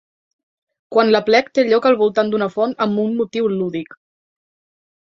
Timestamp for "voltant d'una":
2.01-2.49